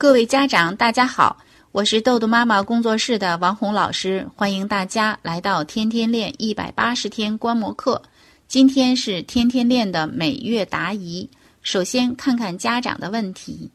[0.00, 1.36] 各位家长，大家好，
[1.72, 8.00] 我是豆豆妈妈工作室的王红老师，欢迎大家来到天天练一百八十天观摩课。
[8.48, 11.28] 今天是天天练的每月答疑，
[11.60, 13.70] 首先看看家长的问题。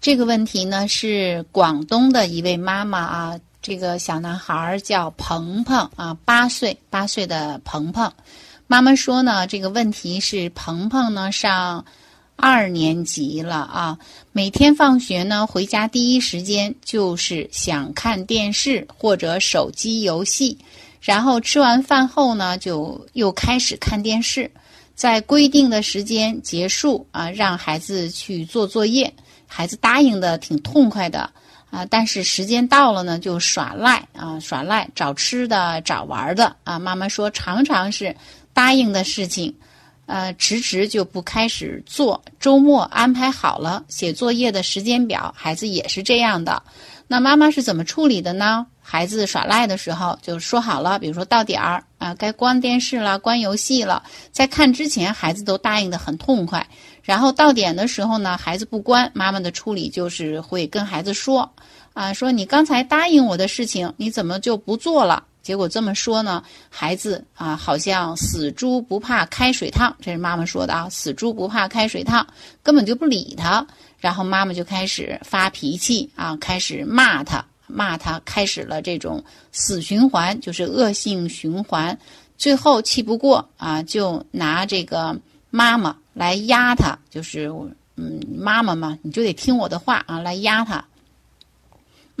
[0.00, 8.12] 这个问题呢是广东的一位妈妈啊，这个小男孩叫鹏鹏啊，八岁，八岁的鹏鹏。
[8.66, 11.84] 妈妈说呢，这个问题是鹏鹏呢上。
[12.40, 13.98] 二年级了啊！
[14.32, 20.56] 每天放学呢，回家第一时间就是想看电视或者手机游戏，
[21.00, 24.50] 然后吃完饭后呢，就又开始看电视，
[24.94, 29.12] 在规定的时间结束啊，让孩子去做作业，
[29.46, 31.30] 孩子答应的挺痛快的
[31.70, 36.78] 啊，但是时间到了呢，就耍赖啊，耍赖找吃的找玩的啊。
[36.78, 38.16] 妈妈说，常常是
[38.54, 39.54] 答应的事情。
[40.10, 42.20] 呃，迟迟就不开始做。
[42.40, 46.60] 周末安排好了写作业的时间表，孩子也是这样的。
[47.06, 48.66] 那妈妈是怎么处理的呢？
[48.80, 54.02] 孩子耍赖的时候就说好了，比如说到点儿啊，该关电视了，关游戏了，
[54.32, 56.66] 在看之前，孩子都答应的很痛快。
[57.02, 61.48] 然后到点的时候呢，孩子不关，妈妈的处理就是会跟孩子说
[61.92, 65.22] 啊，说你刚才答应我的事情，你怎么就不做了？
[65.50, 72.24] 结果这么说呢，孩子啊，好像死猪不怕开水烫，这是妈妈说的啊，死猪不怕开水烫，
[72.62, 73.66] 根本就不理他。
[73.98, 81.98] 然后妈妈就开始发脾气啊，开始骂他，骂他，开始了这种死循环，就是恶性循环。
[82.38, 85.18] 最后气不过啊，就拿这个
[85.50, 87.52] 妈妈来压他，就是
[87.96, 90.84] 嗯，妈妈嘛，你就得听我的话啊，来压他。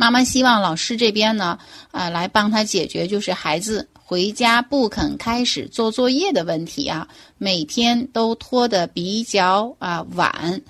[0.00, 1.58] 妈妈希望老师这边呢，
[1.90, 7.06] 啊，来帮他解决，就是孩子回家不肯开始做作业的问题啊，
[7.36, 10.62] 每天都拖得比较啊晚。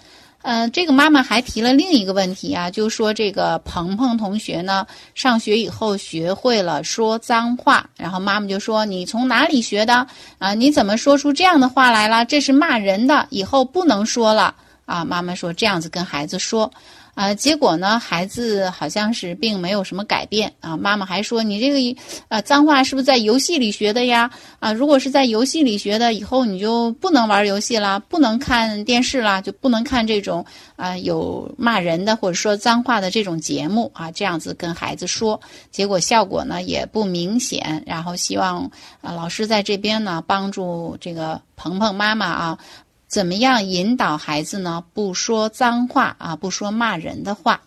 [0.42, 10.04] 嗯，这个妈妈还提了另一个问题啊，就说这个鹏鹏同学呢，上学以后学会了说脏话，然后妈妈就说你从哪里学的
[10.40, 10.54] 啊？
[10.54, 12.24] 你怎么说出这样的话来了？
[12.24, 15.04] 这是骂人的，以后不能说了啊！
[15.04, 16.68] 妈妈说这样子跟孩子说。
[17.14, 20.76] 啊，结果呢，孩子好像是并没有什么改变啊。
[20.76, 24.30] 妈妈还说：“你这个，呃，脏话是不是在游戏里学的呀？
[24.58, 30.44] 啊，如果是在游戏里学的，以后你就不能玩游戏了，不能看电视了，就不能看这种
[30.76, 35.40] 啊有骂人的或者说脏话的这种节目啊。”这样子跟孩子说，
[35.70, 37.82] 结果效果呢也不明显。
[37.86, 42.58] 然后希望啊老师在这边呢帮助这个鹏鹏妈妈啊。
[43.10, 44.84] 怎么样引导孩子呢？
[44.94, 47.60] 不说脏话啊，不说骂人的话。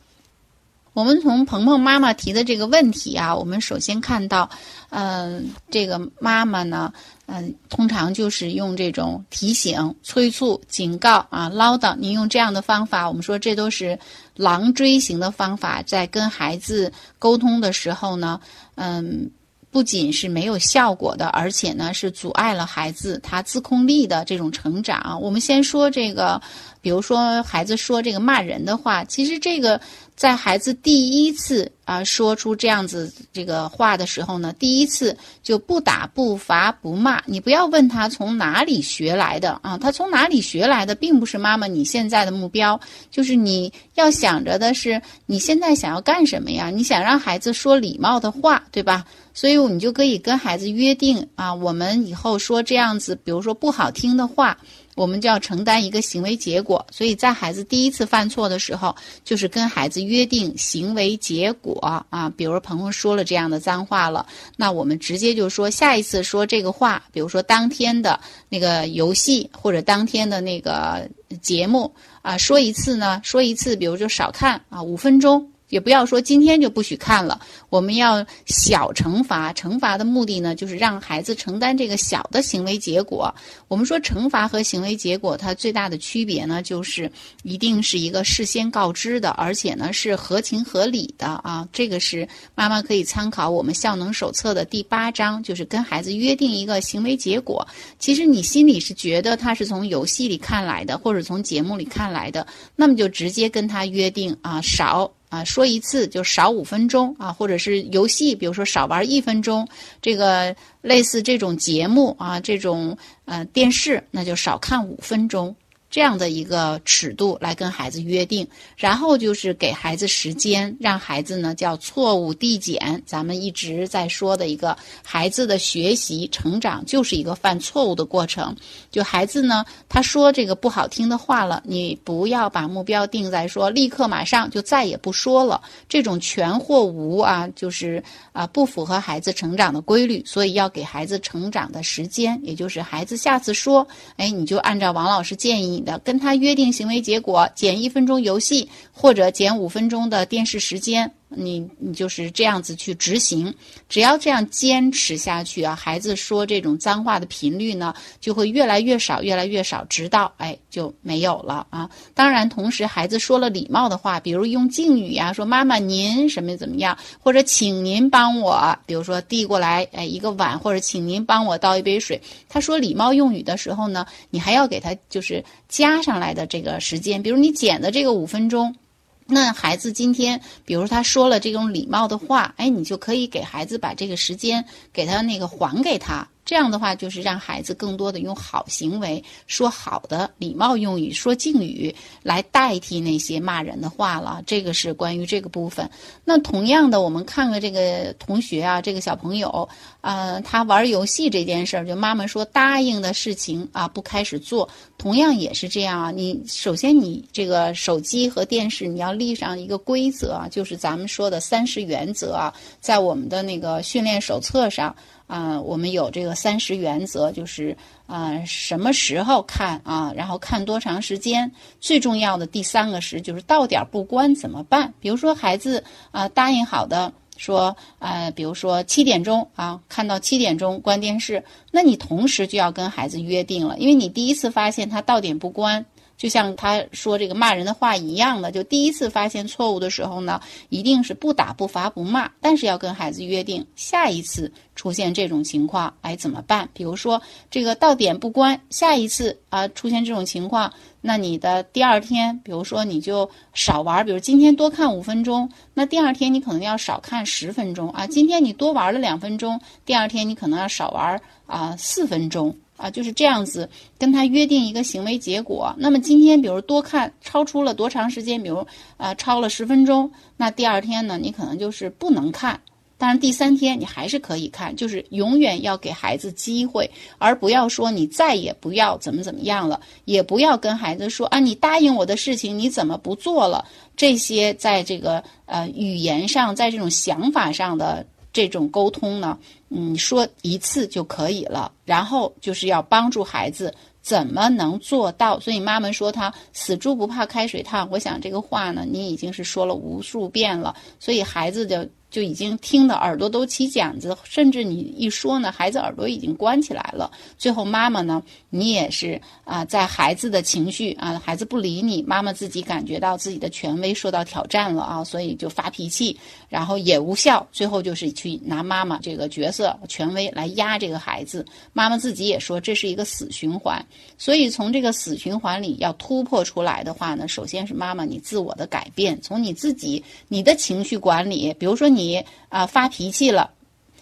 [0.94, 4.50] 我们从鹏鹏妈妈提的这个问题啊，我们首先看到，
[4.90, 6.94] 嗯，这个妈妈呢，
[7.26, 11.94] 嗯，通常就是用这种提醒、催促、警告啊、唠叨。
[11.98, 14.00] 您用这样的方法，我们说这都是
[14.36, 16.90] 狼追型的方法，在跟孩子
[17.20, 18.40] 沟通的时候呢，
[18.76, 19.30] 嗯。
[19.74, 25.20] 不仅是没有效果的，而且呢是阻碍了孩子他自控力的这种成长。
[25.20, 26.40] 我们先说这个，
[26.80, 29.82] 比如说孩子说这个骂人的话，其实这个。
[30.16, 42.80] 在孩子第一次啊说出这样子这个话的时候呢，第一次就不打不罚不骂，你不要问他从哪里学来的啊，他从哪里学来的，并不是妈妈你现在的目标，
[43.10, 46.70] 就是你要想着的是你现在想要干什么呀？
[46.70, 49.04] 你想让孩子说礼貌的话，对吧？
[49.34, 54.58] 所以你就可以跟孩子约定啊，我们以后说这样子，比如说不好听的话。
[54.96, 61.80] 我们就要承担一个行为结果，所以在孩子第一次犯错的时候，就是跟孩子约定行为结果
[62.12, 62.32] 啊。
[62.38, 64.24] 比如鹏鹏说了这样的脏话了，
[64.56, 71.10] 那我们直接就说下一次说这个话，比如说当天的那个游戏或者当天的那个
[71.42, 71.92] 节目
[72.22, 75.53] 啊，说一次呢，说一次，比如就少看啊五分钟。
[75.74, 77.42] 也不要说今天就不许看了，
[77.72, 79.52] 我们要小惩罚。
[79.54, 83.34] 惩罚的目的呢，就是让孩子承担这个小的行为结果。
[83.68, 87.12] 我们说惩罚和行为结果，它最大的区别呢，就是
[87.42, 91.68] 一定是一个事先告知的，而且呢是合情合理的啊。
[91.74, 97.68] 这个是妈妈可以参考我们效能手册的第八章，就是跟孩子约定一个行为结果。
[97.98, 105.12] 其实你心里是觉得他是从游戏里看来的，或者从节目里看来的，那么就直接跟他约定啊，少。
[105.34, 109.68] 啊，说一次就少五分钟啊，或者是游戏，比如说少玩一分钟，
[110.00, 112.96] 这个类似这种节目啊，这种
[113.26, 115.56] 呃电视，那就少看五分钟。
[115.94, 123.00] 这样的一个尺度来跟孩子约定，然后就是给孩子时间，让孩子呢叫错误递减。
[123.06, 128.56] 咱们一直在说的一个孩子的学习成长就是一个犯错误的过程。
[128.90, 143.88] 就孩子呢，他说这个不好听的话了，你不要把目标定在说立刻马上就再也不说了，这种全或无啊，就是啊不符合孩子成长的规律，所以要给孩子成长的时间，也就是孩子下次说，
[144.18, 145.83] 哎，你就按照王老师建议。
[145.84, 151.12] 的跟他约定行为结果，减一分钟游戏或者减五分钟的电视时间。
[151.36, 153.54] 你你就是这样子去执行，
[153.90, 161.90] 只要这样坚持下去啊，孩子说这种脏话的频率呢就会越来越少，越来越少，直到哎就没有了啊。
[162.14, 172.22] 当然，同时孩子说了礼貌的话，比如用敬语呀，说妈妈您什么怎么样，或者请您帮我，比如说递过来哎一个碗，或者请您帮我倒一杯水。
[172.48, 178.76] 他说礼貌用语的时候呢，你还要给他就是加上来的这个时间，比如你减的这个五分钟。
[179.26, 186.28] 那孩子今天，比如他说了这种礼貌的话，哎，你就可以给孩子把这个时间给他那个还给他。
[186.46, 194.42] 这样的话，就是让孩子更多的用好行为、说好的礼貌用语、说敬语来代替那些骂人的话了。
[194.46, 195.90] 这个是关于这个部分。
[196.26, 199.68] 那同样的，我们看看这个同学啊，这个小朋友，
[200.02, 204.68] 呃，他玩游戏这件事儿，就妈妈说答应的事情啊，不开始做，
[204.98, 206.12] 同样也是这样啊。
[206.12, 214.94] 你首先你这个手机和电视，你要立上一个规则啊，就是咱们说的三十原则啊，在我们的那个训练手册上。
[215.28, 217.76] 啊，我们有这个三十原则，就是
[218.06, 221.52] 啊，什么时候看啊，然后看多长时间。
[221.80, 224.94] 最重要的第三个是，就是到点不关怎么办？
[225.00, 235.86] 比如说孩子啊，答应好的说，呃，比如说七点钟啊，看到七点钟关电视，那你同时就要跟孩子约定了，因为你第一次发现他到点不关。
[236.18, 240.40] 就像他说这个骂人的话一样的，就第一次发现错误的时候呢，
[240.70, 246.70] 一定是不打不罚不骂，但是要跟孩子约定，下一次出现这种情况，哎怎么办？
[246.74, 247.22] 比如说
[247.52, 250.72] 这个到点不关，下一次啊出现这种情况，
[251.02, 258.08] 那你的第二天，比如说你就少玩，比如今天多看五分钟，那第二天你可能要少看十分钟啊。
[258.08, 262.56] 今天你多玩了两分钟，第二天你可能要少玩啊四分钟。
[262.84, 265.74] 啊，就是这样子跟他约定一个行为结果。
[265.78, 272.60] 那么今天，比如多看超出了多长时间，比如啊超了十分钟，那第二天呢，你可能就是不能看。
[272.98, 283.66] 当然，第三天你还是可以看，就是永远要给孩子机会，而不要说你再也不要怎么怎么样了，也不要跟孩子说啊，你答应我的事情你怎么不做了？
[283.96, 288.06] 这些在这个呃语言上，在这种想法上的。
[288.36, 289.38] 这种沟通呢，
[289.74, 295.40] 嗯，说一次就可以了，然后就是要帮助孩子怎么能做到。
[295.40, 301.90] 所以妈妈说他死猪不怕开水烫，我想这个话呢，你已经是说了无数遍了，所以孩子的。
[302.14, 307.12] 就已经听得耳朵都起茧子，甚至你一说呢，孩子耳朵已经关起来了。
[307.40, 308.22] 最后妈妈呢，
[308.52, 316.16] 你也是啊，在孩子的情绪啊，孩子不理你，妈妈自己感觉到自己的权威受到挑战了啊，所以就发脾气，
[316.50, 321.44] 然后也无效，最后就是去拿妈妈这个角色权威来压这个孩子。
[321.74, 323.84] 妈妈自己也说这是一个死循环，
[324.20, 332.03] 所以从这个死循环里要突破出来的话呢，首先是妈妈你自我的改变，从你自己你的情绪管理，比如说你。
[332.04, 333.50] 你啊发脾气了，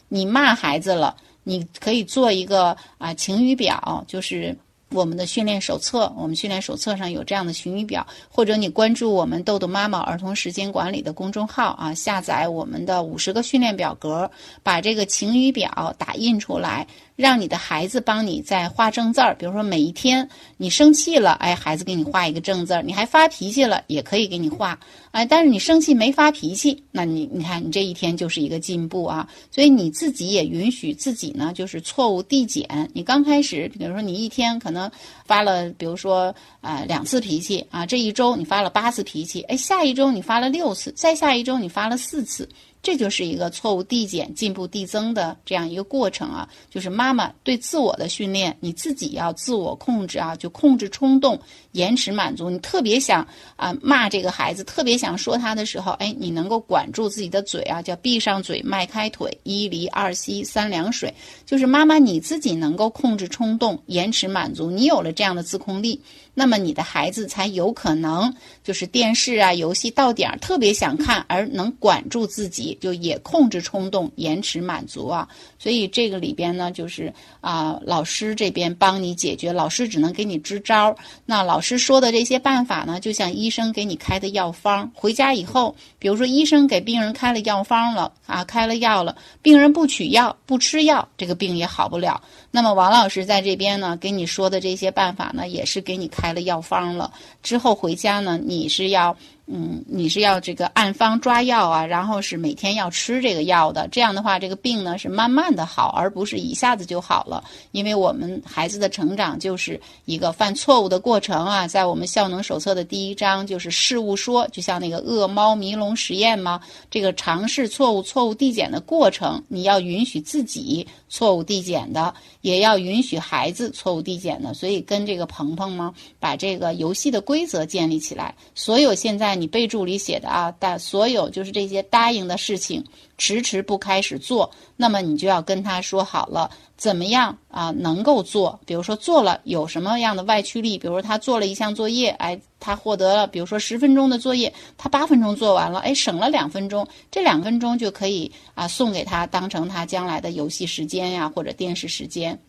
[0.09, 4.57] 你骂孩子了，你可以做一个啊晴雨表，就是
[4.89, 14.29] 我们的训练手册，我们训练手册上有这样的晴雨表，或者你关注我们豆豆妈妈儿童时间管理的公众号啊，下载我们的五十个训练表格，
[14.63, 16.87] 把这个晴雨表打印出来。
[17.15, 20.27] 让你的孩子帮你在画正字儿，比如说每一天
[20.57, 24.79] 你生气了，哎，孩子给你画一个正字儿；你还发脾气了，也可以给你画。
[25.11, 29.27] 哎，但是你生气没发脾气，那你你看你这一天就是一个进步啊。
[29.51, 32.89] 所以你自己也允许自己呢，就是错误递减。
[32.93, 34.89] 你刚开始，比如说你一天可能
[35.25, 42.47] 发了，比如说啊两次脾气啊，这一周你发了八次脾气，哎，下一周你发了六次，再下一周你发了四次。
[42.83, 51.39] 这就是一个错误递减、进步递增的这样一个过程啊，就是妈妈对自我的训练，你自己要自我控制啊，就控制冲动，
[51.73, 52.49] 延迟满足。
[52.49, 61.13] 你特别想啊骂这个孩子，特别想说他的时候，哎，你能够管住自己的嘴啊，叫闭上嘴，迈开腿，一离二吸三凉水。
[61.45, 66.01] 就是妈妈你自己能够控制冲动，延迟满足，你有了这样的自控力。
[66.33, 68.33] 那么你的孩子才有可能
[68.63, 75.27] 就是电视啊、游戏到点儿特别想看，而能管住自己，就也控制冲动，延迟满足啊。
[75.59, 80.95] 所以这个里边呢，就是啊，老师这边帮你解决，老师只能给你支招。
[81.25, 92.21] 那老师说的这些办法呢，就像医生给你开的药方，回家以后，比如说医生给病人开了药方了啊，开了药了，病人不取药不吃药，这个病也好不了。
[92.49, 97.11] 那么王老师在这边呢，给你说的这些办法呢，也是给你开了药方了。
[97.43, 99.15] 之后回家呢，你是要。
[99.47, 103.85] 嗯，你是要这个按方抓药啊，然后是每天要吃这个药的。
[103.91, 107.43] 这样的话，这个病呢是慢慢的好，而不是一下子就好了。
[107.73, 111.67] 因为我们孩子的成长就是一个犯错误的过程啊。
[111.67, 124.53] 在我们效能手册的第一章就是事物说，就像那个饿猫迷笼实验嘛，这个尝试错误、错误递减的过程，你要允许自己错误递减的，也要允许孩子错误递减的。
[124.53, 128.33] 所以跟这个鹏鹏嘛，把这个游戏的规则建立起来。
[128.55, 129.40] 所有现在。
[129.41, 132.83] 你备注里写的啊，但所有就是这些答应的事情，
[133.17, 138.59] 迟迟不开始做，那么你就要跟他说好了，怎么样啊能够做？
[138.67, 140.77] 比如说做了有什么样的外驱力？
[140.77, 152.39] 比如说他做了一项作业，哎，他获得了，比如说十分钟的作业，他八分钟做完了，哎，省了两分钟，这两分钟就可以啊送给他，当成他将来的游戏时间呀，或者电视时间。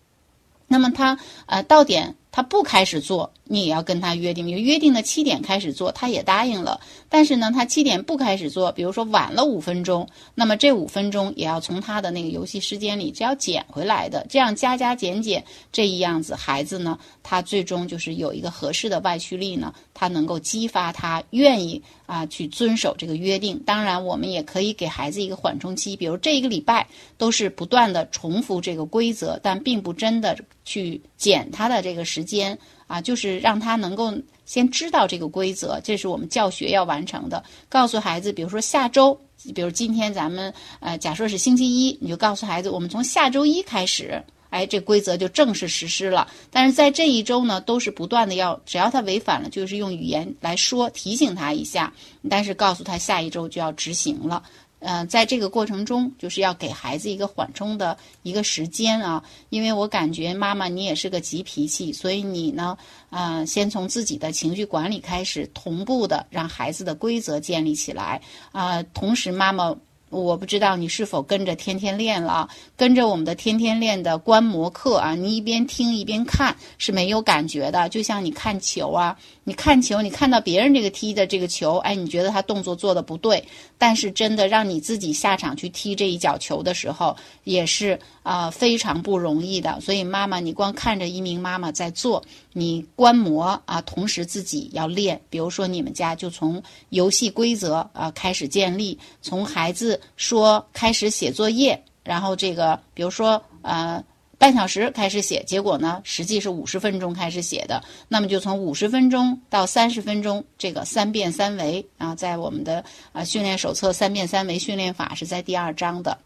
[0.69, 2.15] 那么他呃到点。
[2.35, 6.81] 他不开始做，你也要跟他约定，有约定的七点开始做，他也答应了。
[7.11, 14.27] 但是呢，他七点不开始做，比如说晚了五分钟，那么这五分钟也要从他的那个游戏时间里只要减回来的。
[14.31, 23.59] 这样加加减减，这一样子，孩子呢，他最终就是有一个合适的外驱力呢，他能够激发他愿意啊去遵守这个约定。
[23.67, 26.87] 当然，我们也可以给孩子一个缓冲期，比如这一个礼拜
[27.19, 32.03] 都是不断的重复这个规则，但并不真的去减他的这个。
[32.13, 32.59] 时间
[32.93, 34.13] 啊，就是让他能够
[34.45, 37.43] 先知道这个规则，这是我们教学要完成的。
[37.67, 39.19] 告诉孩子，比如说下周，
[39.55, 46.29] 比如今天咱们呃，假设是星期一，你就告诉孩子，我们从下周一开始，哎，这规则就正式实施了。
[46.51, 51.91] 但是在这一周呢，都是不断的要，只要他违反了，就是用语言来说提醒他一下，
[52.29, 54.43] 但是告诉他下一周就要执行了。
[54.85, 62.77] 嗯，在这个过程中，就是要给孩子一个缓冲的一个时间啊，因为我感觉妈妈你也是个急脾气，所以你呢，
[63.09, 68.21] 啊，先从自己的情绪管理开始，同步的让孩子的规则建立起来
[68.51, 69.75] 啊，同时妈妈。
[70.13, 83.43] 我不知道你是否跟着天天练了，跟着我们的天天练的观摩课啊，你一边听一边看是没有感觉的，就像你看球啊，你看球，你看到别人这个踢的这个球，哎，你觉得他动作做的不对，
[83.79, 89.81] 但是真的让你自己下场去踢这一脚球的时候，也是啊非常不容易的。
[89.81, 95.21] 所以妈妈，你光看着一名妈妈在做，你观摩啊，同时自己要练。
[95.29, 100.01] 比如说你们家就从游戏规则啊开始建立，从孩子。
[100.17, 104.03] 说开始写作业，然后这个比如说呃
[104.39, 116.17] 半小时开始写，结果呢实际是五十分钟开始写的，那么就从五十分钟到三十分钟，这个三变三维啊，在我们的啊训练手册三变三维训练法是在第二章的。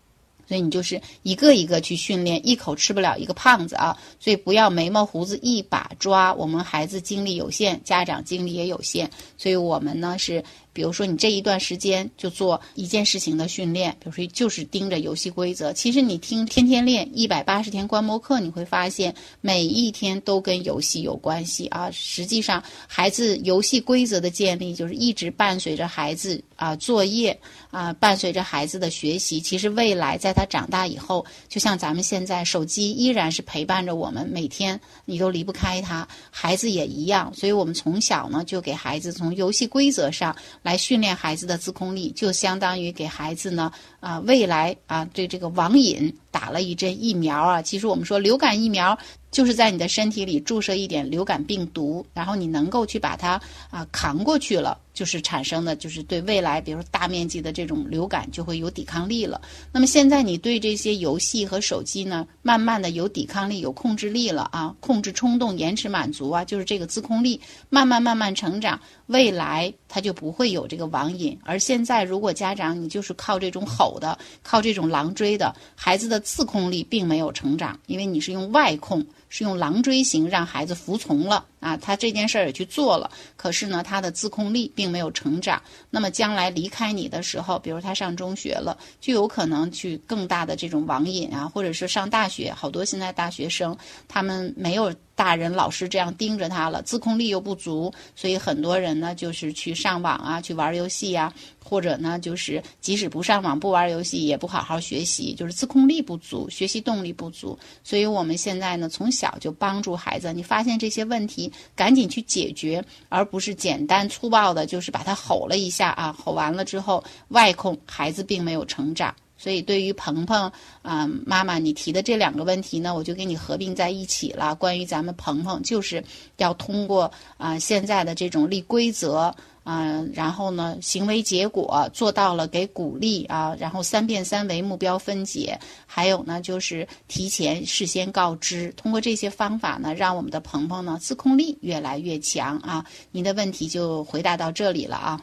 [0.46, 3.96] 所以你就是一个一个去训练，一口吃不了一个胖子啊！
[4.20, 6.32] 所以不要眉毛胡子一把抓。
[6.34, 10.42] 我们孩子精力有限，家长精力也有限，所以我们呢是，
[10.76, 15.72] 比如说你这一段时间就做一件事情的训练，比如说就是盯着游戏规则。
[15.72, 21.90] 其实你听天天练一百八十天观摩课，你会发现每一天都跟游戏有关系啊。
[21.90, 27.34] 实际上，孩子游戏规则的建立就是一直伴随着孩子啊作业。
[27.70, 37.30] 啊，伴随着孩子的学习，其实未来在他长大以后，就像咱们现在手机依然是陪伴着我们，每天你都离不开它，孩子也一样。
[37.34, 40.34] 所以我们从小呢，就给孩子从游戏规则上
[40.66, 43.70] 来训练孩子的自控力，就相当于给孩子呢
[44.06, 47.60] 啊未来啊对这个网瘾打了一针疫苗啊。
[47.60, 48.96] 其实我们说流感疫苗。
[49.32, 59.38] 就是在你的身体里注射一点流感病毒，然后你能够去把它啊扛过去了，就是产生的就是对未来，比如说大面积的这种流感就会有抵抗力了。
[59.72, 71.38] 那么现在你对这些游戏和手机呢，慢慢的有抵抗力、有控制力了啊，控制冲动、延迟满足啊，就是这个自控力慢慢慢慢成长，未来他就不会有这个网瘾。
[71.44, 79.06] 而现在如果家长你就是靠这种吼的、靠这种狼追的，孩子的自控力并没有成长，因为你是用外控。
[79.28, 85.60] 是用狼追型让孩子服从了啊，他这件事儿也去做了，可是呢，他的自控力并没有成长。
[85.90, 94.94] 那么将来离开你的时候，比如他上中学了，就有可能去更大的这种网瘾啊，或者是上大学，好多现在大学生他们没有。
[95.16, 101.32] 大人老师这样盯着他了，自控力又不足，所以很多人呢就是去上网啊，去玩游戏呀，
[101.64, 107.58] 或者呢就是即使不上网不玩游戏，也不好好学习，就是自控力不足，学习动力不足。
[107.82, 119.14] 所以我们现在呢从小就帮助孩子，你发现这些问题，赶紧去解决，而不是简单粗暴的，就是把他吼了一下啊，吼完了之后外控，孩子并没有成长。
[119.38, 124.54] 所以，对于鹏鹏啊，妈妈你提的这两个问题呢，我就给你合并在一起了。
[124.54, 126.02] 关于咱们鹏鹏，就是
[126.38, 129.34] 要通过啊现在的这种立规则
[129.68, 142.86] 嗯，然后呢行为结果做到了给鼓励啊，然后三变三维目标分解，还有呢就是提前事先告知，通过这些方法呢，让我们的鹏鹏呢自控力越来越强啊。
[143.10, 145.20] 您的问题就回答到这里了啊。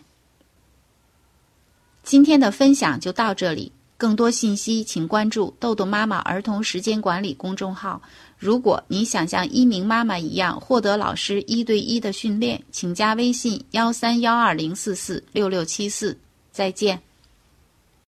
[2.03, 3.71] 今天的分享就到这里。
[3.95, 8.01] 更多信息，请关注“豆豆妈妈儿童时间管理”公众号。
[8.43, 16.17] 如果你想像一鸣妈妈一样获得老师一对一的训练，请加微信：幺三幺二零四四六六七四。
[16.51, 17.01] 再见。